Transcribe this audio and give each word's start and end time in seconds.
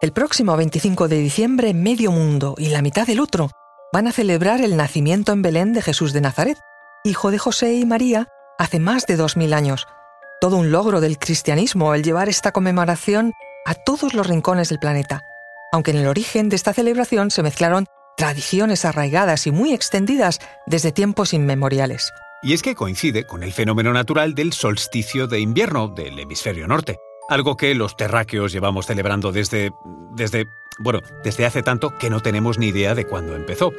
El 0.00 0.12
próximo 0.12 0.56
25 0.56 1.08
de 1.08 1.18
diciembre, 1.18 1.74
medio 1.74 2.12
mundo 2.12 2.54
y 2.56 2.68
la 2.68 2.82
mitad 2.82 3.04
del 3.04 3.18
otro 3.18 3.50
van 3.92 4.06
a 4.06 4.12
celebrar 4.12 4.60
el 4.60 4.76
nacimiento 4.76 5.32
en 5.32 5.42
Belén 5.42 5.72
de 5.72 5.82
Jesús 5.82 6.12
de 6.12 6.20
Nazaret, 6.20 6.56
hijo 7.02 7.32
de 7.32 7.38
José 7.38 7.74
y 7.74 7.84
María, 7.84 8.28
hace 8.58 8.78
más 8.78 9.06
de 9.06 9.16
dos 9.16 9.36
mil 9.36 9.52
años. 9.52 9.88
Todo 10.40 10.56
un 10.56 10.70
logro 10.70 11.00
del 11.00 11.18
cristianismo 11.18 11.94
el 11.94 12.04
llevar 12.04 12.28
esta 12.28 12.52
conmemoración 12.52 13.32
a 13.66 13.74
todos 13.74 14.14
los 14.14 14.28
rincones 14.28 14.68
del 14.68 14.78
planeta, 14.78 15.22
aunque 15.72 15.90
en 15.90 15.96
el 15.96 16.06
origen 16.06 16.48
de 16.48 16.54
esta 16.54 16.72
celebración 16.72 17.32
se 17.32 17.42
mezclaron 17.42 17.86
tradiciones 18.16 18.84
arraigadas 18.84 19.48
y 19.48 19.50
muy 19.50 19.72
extendidas 19.72 20.38
desde 20.68 20.92
tiempos 20.92 21.34
inmemoriales. 21.34 22.12
Y 22.40 22.52
es 22.52 22.62
que 22.62 22.76
coincide 22.76 23.26
con 23.26 23.42
el 23.42 23.52
fenómeno 23.52 23.92
natural 23.92 24.36
del 24.36 24.52
solsticio 24.52 25.26
de 25.26 25.40
invierno 25.40 25.88
del 25.88 26.20
hemisferio 26.20 26.68
norte, 26.68 26.98
algo 27.28 27.56
que 27.56 27.74
los 27.74 27.96
terráqueos 27.96 28.52
llevamos 28.52 28.86
celebrando 28.86 29.32
desde 29.32 29.72
desde 30.12 30.48
bueno, 30.78 31.00
desde 31.24 31.44
hace 31.44 31.62
tanto 31.62 31.96
que 31.98 32.10
no 32.10 32.20
tenemos 32.20 32.58
ni 32.58 32.68
idea 32.68 32.94
de 32.94 33.04
cuándo 33.04 33.34
empezó. 33.34 33.72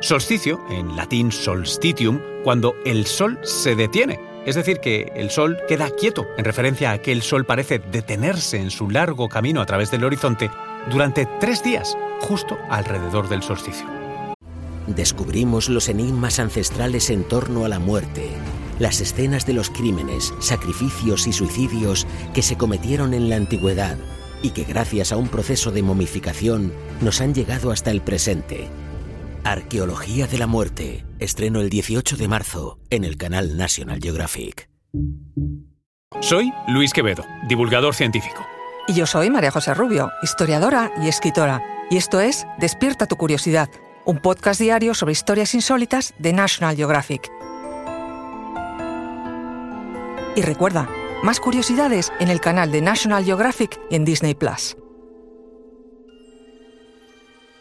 Solsticio, 0.00 0.64
en 0.70 0.96
latín 0.96 1.32
solstitium, 1.32 2.20
cuando 2.44 2.76
el 2.84 3.06
sol 3.06 3.38
se 3.42 3.74
detiene, 3.74 4.20
es 4.46 4.54
decir, 4.54 4.78
que 4.78 5.12
el 5.16 5.30
sol 5.30 5.58
queda 5.66 5.90
quieto, 5.90 6.26
en 6.36 6.44
referencia 6.44 6.92
a 6.92 6.98
que 6.98 7.10
el 7.10 7.22
sol 7.22 7.44
parece 7.44 7.80
detenerse 7.80 8.58
en 8.58 8.70
su 8.70 8.88
largo 8.88 9.28
camino 9.28 9.60
a 9.60 9.66
través 9.66 9.90
del 9.90 10.04
horizonte 10.04 10.50
durante 10.88 11.26
tres 11.40 11.64
días, 11.64 11.98
justo 12.20 12.56
alrededor 12.70 13.28
del 13.28 13.42
solsticio. 13.42 13.86
Descubrimos 14.86 15.68
los 15.68 15.88
enigmas 15.88 16.38
ancestrales 16.38 17.10
en 17.10 17.24
torno 17.24 17.64
a 17.64 17.68
la 17.68 17.80
muerte, 17.80 18.30
las 18.78 19.00
escenas 19.00 19.46
de 19.46 19.54
los 19.54 19.70
crímenes, 19.70 20.34
sacrificios 20.38 21.26
y 21.26 21.32
suicidios 21.32 22.06
que 22.34 22.42
se 22.42 22.56
cometieron 22.56 23.14
en 23.14 23.28
la 23.28 23.36
antigüedad 23.36 23.96
y 24.42 24.50
que 24.50 24.64
gracias 24.64 25.12
a 25.12 25.16
un 25.16 25.28
proceso 25.28 25.70
de 25.70 25.82
momificación 25.82 26.72
nos 27.00 27.20
han 27.20 27.34
llegado 27.34 27.70
hasta 27.70 27.90
el 27.90 28.00
presente. 28.00 28.68
Arqueología 29.44 30.26
de 30.26 30.38
la 30.38 30.46
Muerte, 30.46 31.04
estreno 31.18 31.60
el 31.60 31.70
18 31.70 32.16
de 32.16 32.28
marzo 32.28 32.78
en 32.90 33.04
el 33.04 33.16
canal 33.16 33.56
National 33.56 33.98
Geographic. 34.00 34.68
Soy 36.20 36.52
Luis 36.68 36.92
Quevedo, 36.92 37.24
divulgador 37.48 37.94
científico. 37.94 38.44
Y 38.86 38.94
yo 38.94 39.06
soy 39.06 39.30
María 39.30 39.50
José 39.50 39.74
Rubio, 39.74 40.10
historiadora 40.22 40.92
y 41.02 41.08
escritora. 41.08 41.62
Y 41.90 41.96
esto 41.96 42.20
es 42.20 42.46
Despierta 42.58 43.06
tu 43.06 43.16
curiosidad, 43.16 43.68
un 44.04 44.18
podcast 44.18 44.60
diario 44.60 44.94
sobre 44.94 45.12
historias 45.12 45.54
insólitas 45.54 46.14
de 46.18 46.32
National 46.32 46.76
Geographic. 46.76 47.30
Y 50.36 50.42
recuerda, 50.42 50.88
más 51.22 51.40
curiosidades 51.40 52.12
en 52.20 52.28
el 52.28 52.40
canal 52.40 52.70
de 52.70 52.80
National 52.80 53.24
Geographic 53.24 53.80
en 53.90 54.04
Disney 54.04 54.34
Plus. 54.34 54.76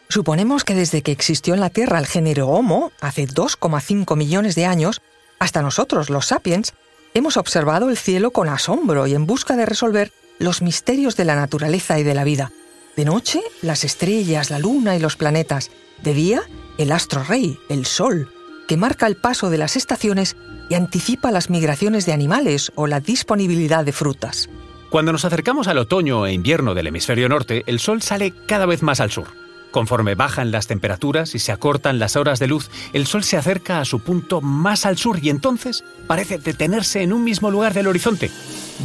Suponemos 0.10 0.64
que 0.64 0.74
desde 0.76 1.02
que 1.02 1.12
existió 1.12 1.54
en 1.54 1.60
la 1.60 1.70
Tierra 1.70 2.00
el 2.00 2.08
género 2.08 2.48
Homo, 2.48 2.92
hace 3.02 3.28
2,5 3.28 4.16
millones 4.16 4.56
de 4.56 4.66
años, 4.66 5.02
hasta 5.40 5.62
nosotros, 5.62 6.10
los 6.10 6.28
sapiens, 6.28 6.74
hemos 7.14 7.36
observado 7.38 7.90
el 7.90 7.98
cielo 7.98 8.32
con 8.32 8.48
asombro 8.48 9.08
y 9.08 9.16
en 9.16 9.26
busca 9.26 9.56
de 9.56 9.66
resolver 9.66 10.14
los 10.40 10.62
misterios 10.62 11.16
de 11.18 11.26
la 11.26 11.36
naturaleza 11.36 12.00
y 12.00 12.04
de 12.04 12.14
la 12.14 12.24
vida. 12.24 12.52
De 12.96 13.06
noche, 13.06 13.42
las 13.62 13.84
estrellas, 13.84 14.50
la 14.50 14.60
luna 14.60 14.96
y 14.96 15.00
los 15.00 15.18
planetas. 15.18 15.72
De 16.02 16.14
día, 16.14 16.42
el 16.78 16.92
astro 16.92 17.24
rey, 17.24 17.60
el 17.70 17.86
sol, 17.86 18.32
que 18.68 18.78
marca 18.78 19.08
el 19.08 19.18
paso 19.18 19.50
de 19.50 19.58
las 19.58 19.76
estaciones 19.76 20.36
y 20.70 20.76
anticipa 20.76 21.32
las 21.32 21.50
migraciones 21.50 22.06
de 22.06 22.14
animales 22.14 22.72
o 22.76 22.88
la 22.88 23.00
disponibilidad 23.00 23.86
de 23.86 23.92
frutas. 23.92 24.50
Cuando 24.90 25.12
nos 25.12 25.26
acercamos 25.26 25.68
al 25.68 25.78
otoño 25.80 26.26
e 26.26 26.34
invierno 26.34 26.74
del 26.74 26.88
hemisferio 26.88 27.28
norte, 27.30 27.64
el 27.68 27.80
sol 27.80 28.02
sale 28.02 28.34
cada 28.48 28.66
vez 28.66 28.84
más 28.84 29.00
al 29.00 29.12
sur. 29.12 29.28
Conforme 29.72 30.16
bajan 30.16 30.52
las 30.52 30.68
temperaturas 30.68 31.36
y 31.36 31.40
se 31.40 31.52
acortan 31.52 32.00
las 32.00 32.16
horas 32.16 32.40
de 32.40 32.48
luz, 32.48 32.70
el 32.94 33.06
Sol 33.06 33.24
se 33.24 33.38
acerca 33.38 33.80
a 33.80 33.86
su 33.86 34.00
punto 34.00 34.42
más 34.42 34.86
al 34.86 34.98
sur 34.98 35.20
y 35.22 35.30
entonces 35.30 35.84
parece 36.08 36.38
detenerse 36.38 37.04
en 37.04 37.14
un 37.14 37.24
mismo 37.24 37.52
lugar 37.52 37.74
del 37.74 37.88
horizonte. 37.88 38.32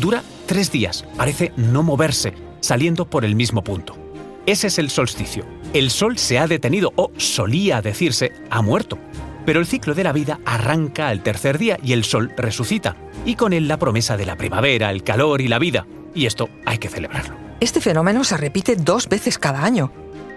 Dura 0.01 0.23
tres 0.47 0.73
días, 0.73 1.05
parece 1.17 1.53
no 1.57 1.83
moverse, 1.83 2.35
saliendo 2.61 3.09
por 3.09 3.25
el 3.25 3.37
mismo 3.37 3.63
punto. 3.63 3.97
Ese 4.45 4.67
es 4.67 4.79
el 4.79 4.91
solsticio. 4.91 5.47
El 5.73 5.91
Sol 5.91 6.19
se 6.19 6.39
ha 6.39 6.49
detenido, 6.49 6.93
o 6.97 7.13
solía 7.17 7.81
decirse, 7.81 8.33
ha 8.51 8.61
muerto. 8.61 8.99
Pero 9.45 9.61
el 9.61 9.67
ciclo 9.67 9.95
de 9.95 10.05
la 10.05 10.13
vida 10.13 10.41
arranca 10.45 11.09
al 11.09 11.23
tercer 11.23 11.59
día 11.59 11.79
y 11.83 11.93
el 11.93 12.05
Sol 12.05 12.33
resucita, 12.37 12.97
y 13.25 13.37
con 13.37 13.53
él 13.53 13.69
la 13.69 13.79
promesa 13.79 14.17
de 14.17 14.27
la 14.27 14.37
primavera, 14.37 14.91
el 14.91 15.03
calor 15.03 15.41
y 15.41 15.49
la 15.49 15.59
vida. 15.59 15.87
Y 16.15 16.27
esto 16.27 16.49
hay 16.67 16.79
que 16.79 16.89
celebrarlo. 16.89 17.37
Este 17.61 17.81
fenómeno 17.81 18.25
se 18.25 18.37
repite 18.37 18.77
dos 18.77 19.09
veces 19.09 19.39
cada 19.39 19.65
año 19.65 19.93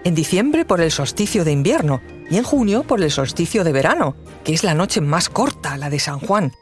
en 0.06 0.14
diciembre 0.14 0.66
por 0.66 0.82
el 0.82 0.92
solsticio 0.92 1.44
de 1.44 1.52
invierno 1.52 2.00
y 2.30 2.38
en 2.38 2.44
junio 2.44 2.84
por 2.84 3.02
el 3.02 3.12
solsticio 3.12 3.64
de 3.64 3.74
verano, 3.74 4.16
que 4.44 4.54
es 4.54 4.64
la 4.64 4.76
noche 4.76 5.02
más 5.02 5.30
corta, 5.30 5.78
la 5.78 5.90
de 5.90 6.00
San 6.00 6.20
Juan. 6.20 6.54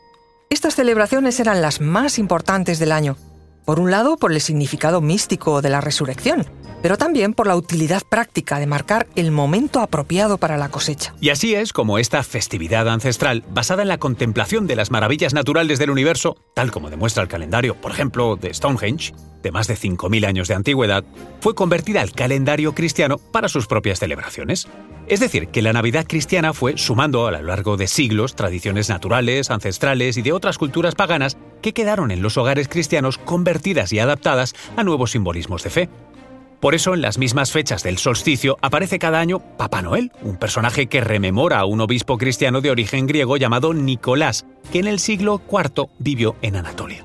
Estas 0.50 0.76
celebraciones 0.76 1.40
eran 1.42 1.62
las 1.62 1.82
más 1.82 2.18
importantes 2.18 2.80
del 2.80 2.94
año, 2.94 3.18
por 3.66 3.82
un 3.82 3.92
lado 3.92 4.16
por 4.16 4.32
el 4.32 4.40
significado 4.40 5.02
místico 5.02 5.62
de 5.62 5.70
la 5.70 5.82
resurrección, 5.82 6.46
pero 6.84 6.98
también 6.98 7.34
por 7.34 7.48
la 7.48 7.56
utilidad 7.56 8.04
práctica 8.08 8.60
de 8.60 8.68
marcar 8.68 9.08
el 9.16 9.32
momento 9.32 9.80
apropiado 9.80 10.38
para 10.38 10.58
la 10.58 10.68
cosecha. 10.68 11.16
Y 11.22 11.30
así 11.30 11.56
es 11.56 11.72
como 11.72 11.98
esta 11.98 12.22
festividad 12.24 12.90
ancestral, 12.90 13.46
basada 13.50 13.84
en 13.84 13.88
la 13.88 14.00
contemplación 14.00 14.68
de 14.68 14.76
las 14.76 14.92
maravillas 14.92 15.34
naturales 15.34 15.80
del 15.80 15.92
universo, 15.92 16.36
tal 16.54 16.72
como 16.72 16.90
demuestra 16.90 17.24
el 17.24 17.30
calendario, 17.30 17.80
por 17.80 17.92
ejemplo, 17.92 18.36
de 18.36 18.54
Stonehenge, 18.54 19.14
de 19.42 19.52
más 19.52 19.68
de 19.68 19.78
5.000 19.78 20.28
años 20.28 20.50
de 20.50 20.56
antigüedad, 20.56 21.06
fue 21.40 21.56
convertida 21.56 22.02
al 22.02 22.12
calendario 22.12 22.76
cristiano 22.76 23.18
para 23.18 23.48
sus 23.48 23.66
propias 23.66 24.00
celebraciones. 24.00 24.68
Es 25.08 25.22
decir, 25.22 25.48
que 25.48 25.62
la 25.62 25.72
Navidad 25.72 26.06
cristiana 26.06 26.52
fue 26.52 26.78
sumando 26.78 27.28
a 27.28 27.32
lo 27.32 27.42
largo 27.44 27.78
de 27.78 27.88
siglos 27.88 28.36
tradiciones 28.36 28.90
naturales, 28.90 29.52
ancestrales 29.52 30.18
y 30.18 30.22
de 30.22 30.34
otras 30.34 30.58
culturas 30.58 30.96
paganas 30.96 31.38
que 31.62 31.74
quedaron 31.74 32.12
en 32.12 32.22
los 32.22 32.38
hogares 32.38 32.68
cristianos 32.68 33.18
convertidas 33.18 33.94
y 33.94 34.00
adaptadas 34.00 34.54
a 34.76 34.84
nuevos 34.84 35.12
simbolismos 35.12 35.64
de 35.64 35.70
fe. 35.70 35.90
Por 36.64 36.76
eso, 36.76 36.94
en 36.94 37.02
las 37.02 37.18
mismas 37.18 37.52
fechas 37.52 37.84
del 37.84 37.98
solsticio 37.98 38.58
aparece 38.62 38.98
cada 38.98 39.20
año 39.20 39.40
Papá 39.58 39.82
Noel, 39.82 40.14
un 40.22 40.38
personaje 40.38 40.88
que 40.88 41.02
rememora 41.02 41.60
a 41.60 41.66
un 41.66 41.82
obispo 41.82 42.18
cristiano 42.18 42.62
de 42.62 42.72
origen 42.72 43.06
griego 43.06 43.36
llamado 43.36 43.74
Nicolás, 43.74 44.46
que 44.72 44.80
en 44.80 44.88
el 44.88 45.00
siglo 45.00 45.42
IV 45.52 45.90
vivió 46.00 46.38
en 46.42 46.56
Anatolia. 46.56 47.04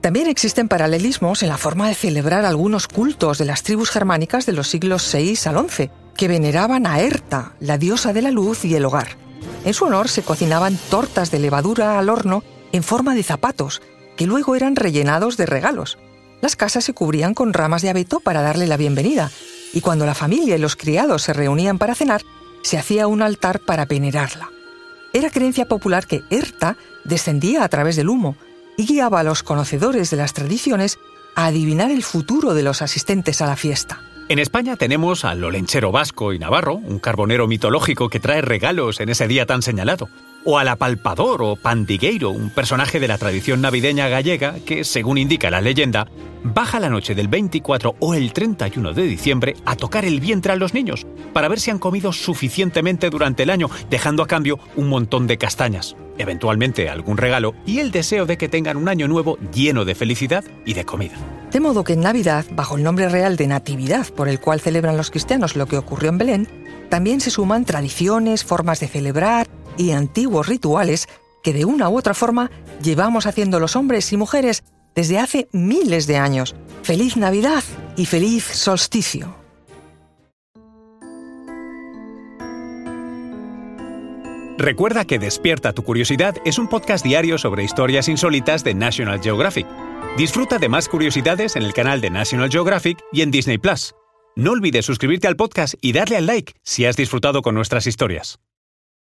También 0.00 0.26
existen 0.26 0.66
paralelismos 0.66 1.44
en 1.44 1.50
la 1.50 1.56
forma 1.56 1.86
de 1.86 1.94
celebrar 1.94 2.44
algunos 2.44 2.88
cultos 2.88 3.38
de 3.38 3.44
las 3.44 3.62
tribus 3.62 3.90
germánicas 3.90 4.44
de 4.44 4.54
los 4.54 4.66
siglos 4.66 5.08
VI 5.14 5.38
al 5.44 5.70
XI, 5.70 5.90
que 6.16 6.26
veneraban 6.26 6.84
a 6.84 6.98
Erta, 6.98 7.52
la 7.60 7.78
diosa 7.78 8.12
de 8.12 8.22
la 8.22 8.32
luz 8.32 8.64
y 8.64 8.74
el 8.74 8.84
hogar. 8.84 9.10
En 9.64 9.72
su 9.72 9.84
honor 9.84 10.08
se 10.08 10.24
cocinaban 10.24 10.76
tortas 10.90 11.30
de 11.30 11.38
levadura 11.38 11.96
al 12.00 12.08
horno 12.08 12.42
en 12.72 12.82
forma 12.82 13.14
de 13.14 13.22
zapatos, 13.22 13.82
que 14.16 14.26
luego 14.26 14.56
eran 14.56 14.74
rellenados 14.74 15.36
de 15.36 15.46
regalos. 15.46 15.96
Las 16.40 16.56
casas 16.56 16.84
se 16.84 16.94
cubrían 16.94 17.34
con 17.34 17.52
ramas 17.52 17.82
de 17.82 17.90
abeto 17.90 18.20
para 18.20 18.40
darle 18.42 18.66
la 18.66 18.76
bienvenida, 18.76 19.30
y 19.72 19.80
cuando 19.80 20.06
la 20.06 20.14
familia 20.14 20.56
y 20.56 20.58
los 20.58 20.76
criados 20.76 21.22
se 21.22 21.32
reunían 21.32 21.78
para 21.78 21.94
cenar, 21.94 22.22
se 22.62 22.78
hacía 22.78 23.06
un 23.06 23.22
altar 23.22 23.60
para 23.60 23.84
venerarla. 23.84 24.50
Era 25.12 25.30
creencia 25.30 25.66
popular 25.66 26.06
que 26.06 26.22
Erta 26.30 26.76
descendía 27.04 27.64
a 27.64 27.68
través 27.68 27.96
del 27.96 28.08
humo 28.08 28.36
y 28.76 28.86
guiaba 28.86 29.20
a 29.20 29.24
los 29.24 29.42
conocedores 29.42 30.10
de 30.10 30.16
las 30.16 30.32
tradiciones 30.32 30.98
a 31.34 31.46
adivinar 31.46 31.90
el 31.90 32.02
futuro 32.02 32.54
de 32.54 32.62
los 32.62 32.82
asistentes 32.82 33.42
a 33.42 33.46
la 33.46 33.56
fiesta. 33.56 34.00
En 34.28 34.38
España 34.38 34.76
tenemos 34.76 35.24
al 35.24 35.42
olenchero 35.42 35.90
vasco 35.90 36.32
y 36.32 36.38
navarro, 36.38 36.74
un 36.74 37.00
carbonero 37.00 37.48
mitológico 37.48 38.08
que 38.08 38.20
trae 38.20 38.40
regalos 38.40 39.00
en 39.00 39.08
ese 39.08 39.26
día 39.26 39.44
tan 39.44 39.62
señalado 39.62 40.08
o 40.44 40.58
al 40.58 40.68
apalpador 40.68 41.42
o 41.42 41.56
pandigueiro, 41.56 42.30
un 42.30 42.50
personaje 42.50 43.00
de 43.00 43.08
la 43.08 43.18
tradición 43.18 43.60
navideña 43.60 44.08
gallega 44.08 44.54
que, 44.64 44.84
según 44.84 45.18
indica 45.18 45.50
la 45.50 45.60
leyenda, 45.60 46.06
baja 46.42 46.80
la 46.80 46.88
noche 46.88 47.14
del 47.14 47.28
24 47.28 47.96
o 47.98 48.14
el 48.14 48.32
31 48.32 48.92
de 48.92 49.02
diciembre 49.02 49.56
a 49.64 49.76
tocar 49.76 50.04
el 50.04 50.20
vientre 50.20 50.52
a 50.52 50.56
los 50.56 50.74
niños 50.74 51.06
para 51.32 51.48
ver 51.48 51.60
si 51.60 51.70
han 51.70 51.78
comido 51.78 52.12
suficientemente 52.12 53.10
durante 53.10 53.42
el 53.42 53.50
año, 53.50 53.68
dejando 53.88 54.22
a 54.22 54.26
cambio 54.26 54.58
un 54.76 54.88
montón 54.88 55.26
de 55.26 55.38
castañas, 55.38 55.96
eventualmente 56.18 56.88
algún 56.88 57.16
regalo 57.16 57.54
y 57.66 57.78
el 57.78 57.90
deseo 57.90 58.26
de 58.26 58.38
que 58.38 58.48
tengan 58.48 58.76
un 58.76 58.88
año 58.88 59.08
nuevo 59.08 59.38
lleno 59.52 59.84
de 59.84 59.94
felicidad 59.94 60.44
y 60.64 60.74
de 60.74 60.84
comida. 60.84 61.14
De 61.52 61.60
modo 61.60 61.84
que 61.84 61.94
en 61.94 62.00
Navidad, 62.00 62.46
bajo 62.52 62.76
el 62.76 62.82
nombre 62.82 63.08
real 63.08 63.36
de 63.36 63.46
Natividad 63.46 64.06
por 64.08 64.28
el 64.28 64.40
cual 64.40 64.60
celebran 64.60 64.96
los 64.96 65.10
cristianos 65.10 65.56
lo 65.56 65.66
que 65.66 65.76
ocurrió 65.76 66.10
en 66.10 66.18
Belén, 66.18 66.48
también 66.88 67.20
se 67.20 67.30
suman 67.30 67.64
tradiciones, 67.64 68.44
formas 68.44 68.80
de 68.80 68.88
celebrar, 68.88 69.48
y 69.80 69.92
antiguos 69.92 70.46
rituales 70.46 71.08
que 71.42 71.52
de 71.52 71.64
una 71.64 71.88
u 71.88 71.96
otra 71.96 72.14
forma 72.14 72.50
llevamos 72.82 73.26
haciendo 73.26 73.58
los 73.58 73.76
hombres 73.76 74.12
y 74.12 74.16
mujeres 74.16 74.62
desde 74.94 75.18
hace 75.18 75.48
miles 75.52 76.06
de 76.06 76.18
años. 76.18 76.54
Feliz 76.82 77.16
Navidad 77.16 77.64
y 77.96 78.06
feliz 78.06 78.44
solsticio. 78.44 79.34
Recuerda 84.58 85.06
que 85.06 85.18
Despierta 85.18 85.72
tu 85.72 85.82
Curiosidad 85.82 86.36
es 86.44 86.58
un 86.58 86.68
podcast 86.68 87.02
diario 87.02 87.38
sobre 87.38 87.64
historias 87.64 88.08
insólitas 88.08 88.62
de 88.62 88.74
National 88.74 89.22
Geographic. 89.22 89.66
Disfruta 90.18 90.58
de 90.58 90.68
más 90.68 90.88
curiosidades 90.88 91.56
en 91.56 91.62
el 91.62 91.72
canal 91.72 92.02
de 92.02 92.10
National 92.10 92.50
Geographic 92.50 92.98
y 93.10 93.22
en 93.22 93.30
Disney 93.30 93.56
Plus. 93.56 93.94
No 94.36 94.50
olvides 94.52 94.84
suscribirte 94.84 95.28
al 95.28 95.36
podcast 95.36 95.74
y 95.80 95.92
darle 95.92 96.18
al 96.18 96.26
like 96.26 96.52
si 96.62 96.84
has 96.84 96.96
disfrutado 96.96 97.40
con 97.40 97.54
nuestras 97.54 97.86
historias. 97.86 98.38